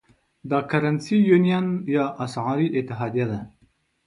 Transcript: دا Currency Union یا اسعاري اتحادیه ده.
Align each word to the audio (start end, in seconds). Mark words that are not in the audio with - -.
دا 0.49 0.59
Currency 0.71 1.17
Union 1.37 1.65
یا 1.95 2.05
اسعاري 2.25 2.67
اتحادیه 2.79 3.25
ده. 3.31 3.39